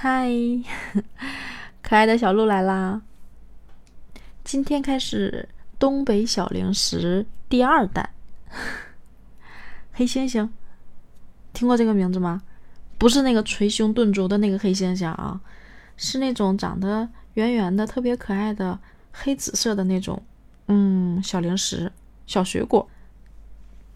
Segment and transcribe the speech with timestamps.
[0.00, 0.30] 嗨，
[1.82, 3.02] 可爱的小鹿来啦！
[4.44, 8.08] 今天开始东北小零食第二弹，
[9.92, 10.48] 黑猩猩，
[11.52, 12.42] 听过这个名字吗？
[12.96, 15.40] 不是那个捶胸顿足的那个黑猩猩啊，
[15.96, 18.78] 是那种长得圆圆的、特别可爱的
[19.10, 20.22] 黑紫色的那种，
[20.68, 21.90] 嗯，小零食、
[22.24, 22.88] 小水果。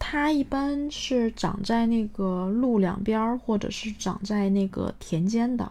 [0.00, 5.70] 它一般是长在那个路两边儿，或者是长在那个田间的。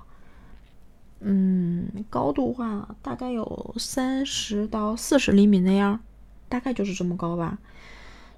[1.26, 6.02] 嗯，高度话大概有三十到四十厘米那样，
[6.50, 7.58] 大概就是这么高吧。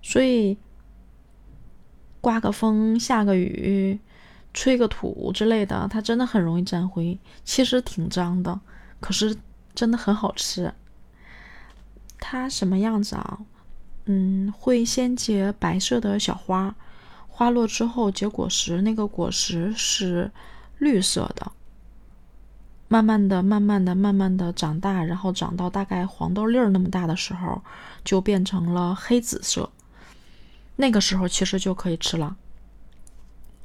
[0.03, 0.55] 所以
[2.21, 3.99] 刮个风、下个雨、
[4.53, 7.17] 吹个土之类的，它真的很容易沾灰。
[7.43, 8.59] 其实挺脏的，
[8.99, 9.35] 可是
[9.73, 10.71] 真的很好吃。
[12.19, 13.39] 它什么样子啊？
[14.05, 16.75] 嗯，会先结白色的小花，
[17.27, 20.31] 花落之后结果实，那个果实是
[20.77, 21.51] 绿色的。
[22.87, 27.61] 慢慢的、慢慢的、慢慢的长大，然后长到大概黄豆粒儿那么大的时候，
[28.03, 29.69] 就变成了黑紫色。
[30.75, 32.35] 那个时候其实就可以吃了。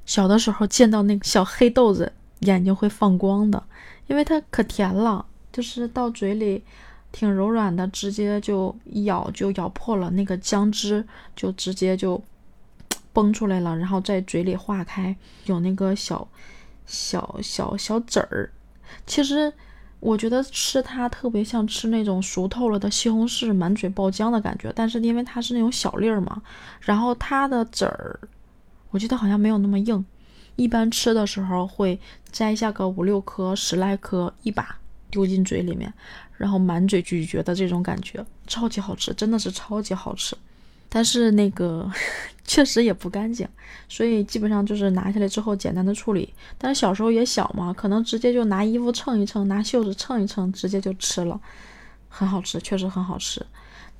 [0.07, 3.63] 小的时候见到那个小黑豆子，眼睛会放光的，
[4.07, 6.65] 因为它可甜了，就是到嘴里
[7.13, 12.21] 挺柔软的，直接就一咬就咬破了，那个浆汁就直接就
[13.13, 16.27] 崩出来了，然后在嘴里化开，有那个小
[16.87, 18.51] 小小小籽儿。
[19.07, 19.53] 其实，
[20.01, 24.73] 我觉得吃它特别像吃那种熟透了的西红柿，满嘴爆浆的感觉。
[24.75, 26.41] 但是因为它是那种小粒儿嘛，
[26.81, 28.21] 然后它的籽儿，
[28.91, 30.05] 我觉得好像没有那么硬。
[30.57, 31.99] 一般吃的时候会
[32.31, 34.79] 摘下个五六颗、十来颗，一把
[35.11, 35.93] 丢进嘴里面，
[36.37, 40.37] 然后满嘴咀嚼的这种感觉，超级好吃，真的是超级好吃。
[40.89, 41.91] 但是那个
[42.51, 43.49] 确实也不干净，
[43.89, 46.35] 所以基本上就是拿下来之后简单的处理。
[46.59, 51.41] 但是小时候也小嘛，可能直接就拿衣服蹭一蹭，拿袖子蹭一蹭，直接就吃了，
[52.09, 53.47] 很好吃，确实很好吃。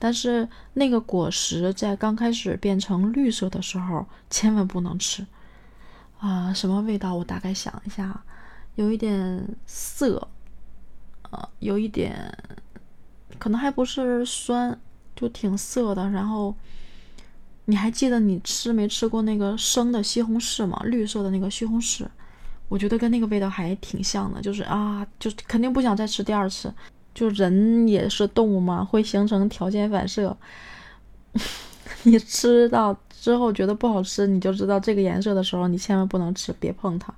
[0.01, 5.25] 但是那个果实在刚开始变成绿色的时候，千万不能吃
[6.19, 6.53] 啊！
[6.53, 7.15] 什么味道？
[7.15, 8.21] 我大概想一下，
[8.75, 10.27] 有一点涩，
[11.31, 12.37] 呃，有一点，
[13.39, 14.77] 可能还不是酸，
[15.15, 16.53] 就挺涩的，然后。
[17.71, 20.83] 你还记得你吃没吃过那个生的西红柿吗？
[20.85, 22.05] 绿色的那个西红柿，
[22.69, 24.43] 我觉得跟那个味道还挺像的。
[24.43, 26.73] 就是啊，就肯定不想再吃第二次。
[27.15, 30.37] 就人也是动物嘛，会形成条件反射。
[32.03, 37.15] 你吃到之后觉得不好吃，你就知道这个颜色的时候，你千万不能吃，别碰它。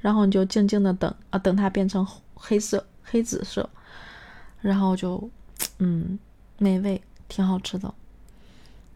[0.00, 3.68] 然后你就静静的等啊，等它变成黑色、黑紫色，
[4.60, 5.30] 然后就
[5.78, 6.18] 嗯，
[6.58, 7.92] 美味，挺好吃的。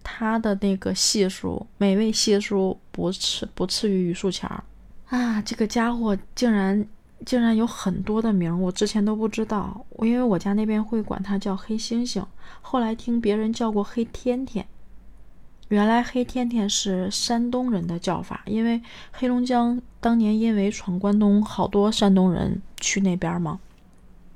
[0.09, 4.63] 它的那个系数，美味系数不次不次于榆树钱儿
[5.09, 5.43] 啊！
[5.43, 6.87] 这个家伙竟然
[7.25, 9.85] 竟然有很多的名，我之前都不知道。
[9.91, 12.25] 我因为我家那边会管它叫黑猩猩，
[12.63, 14.65] 后来听别人叫过黑天天。
[15.69, 18.81] 原来黑天天是山东人的叫法，因为
[19.11, 23.59] 黑龙江当年因为闯关东，好多山东人去那边嘛。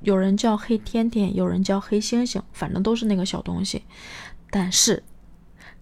[0.01, 3.85] 有人叫黑天天，有人叫黑猩猩，反正都是那个小东西。
[4.51, 5.05] 但是。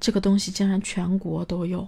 [0.01, 1.87] 这个东西竟然全国都有，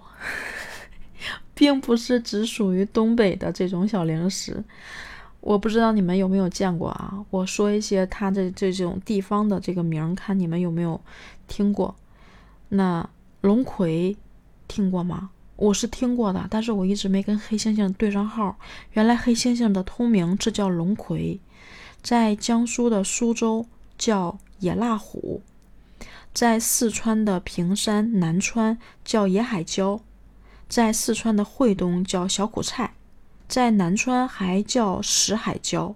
[1.54, 4.62] 并不是只属于东北的这种小零食。
[5.41, 7.25] 我不知道你们有没有见过啊？
[7.31, 11.00] 我说一些它的这种地方的这个名，看你们有没有
[11.49, 11.94] 听过。
[12.69, 13.09] 那
[13.41, 14.16] 龙葵
[14.69, 15.31] 听过吗？
[15.56, 18.59] 我是听过的，但是我一直没跟黑猩猩对上号。
[18.93, 21.41] 原来黑猩猩的通名这叫龙葵，
[22.03, 23.66] 在江苏的苏州
[23.97, 25.43] 叫野辣虎。
[26.33, 30.00] 在四川的平山、南川叫野海椒，
[30.69, 32.94] 在四川的惠东叫小苦菜，
[33.49, 35.94] 在南川还叫石海椒，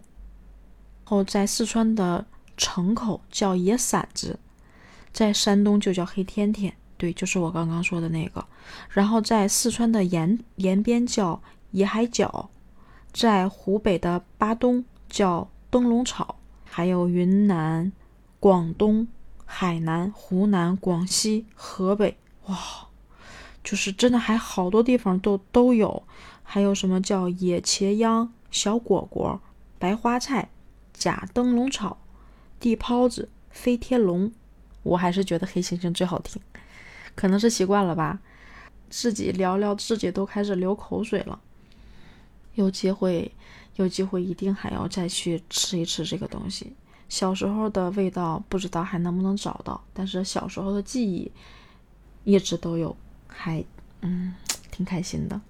[1.04, 2.26] 后在四川的
[2.56, 4.38] 城口叫野馓子，
[5.12, 8.44] 在山东就叫黑天天，对，就是我刚刚说的那个。
[8.91, 11.41] 然后在四川的延延边叫
[11.71, 12.50] 野海角，
[13.12, 17.92] 在湖北的巴东叫灯笼草，还有云南、
[18.41, 19.06] 广东。
[19.56, 22.16] 海南、湖南、广西、河北，
[22.47, 22.89] 哇，
[23.62, 26.03] 就是真的还好多地方都都有。
[26.42, 29.41] 还有什么叫野茄秧、小果果、
[29.78, 30.51] 白花菜、
[30.92, 31.98] 假灯笼草、
[32.59, 34.33] 地泡子、飞天龙。
[34.83, 36.42] 我还是觉得黑猩猩最好听，
[37.15, 38.18] 可能是习惯了吧。
[38.91, 41.41] 自己聊聊，自己都开始流口水了。
[42.56, 43.30] 有机会，
[43.77, 46.74] 有机会一定还要再去吃一吃这个东西。
[47.09, 51.30] 小时候的味道不知道还能不能找到，但是小时候的记忆
[52.24, 52.97] 一直都有，
[53.27, 53.65] 还
[54.01, 54.34] 嗯
[54.71, 55.41] 挺开心的。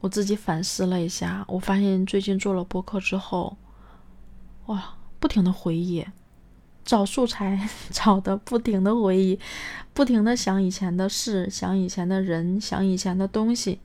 [0.00, 3.56] 我自己反思了一下，我发现最近做了播客之后，
[4.66, 6.06] 哇，不停的回忆，
[6.84, 9.38] 找素材 找的不停的回忆，
[9.94, 13.80] 不停的想以前的事，想以前的人，想以前的东西，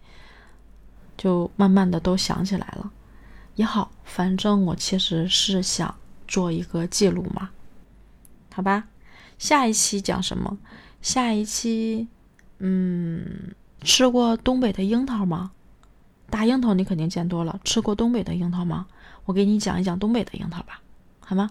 [1.17, 2.91] 就慢慢的都想起来了。
[3.55, 5.93] 也好，反正我其实是想
[6.31, 7.49] 做一个记录嘛，
[8.53, 8.87] 好吧。
[9.37, 10.57] 下一期讲什么？
[11.01, 12.07] 下一期，
[12.59, 15.51] 嗯，吃过东北的樱桃吗？
[16.29, 18.87] 大樱桃你肯定见多了，吃过东北的樱桃吗？
[19.25, 20.79] 我给你讲一讲东北的樱桃吧，
[21.19, 21.49] 好吗？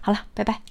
[0.00, 0.62] 好了，拜拜。